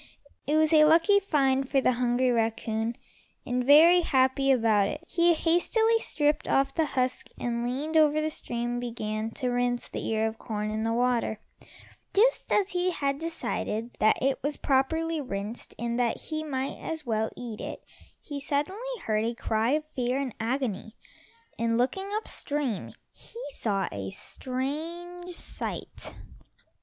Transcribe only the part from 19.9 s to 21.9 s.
fear and agony, and